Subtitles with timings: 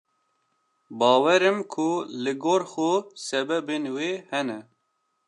[0.97, 1.87] Bawerim ku
[2.23, 2.91] li gor xwe
[3.27, 4.57] sebebên wî hene.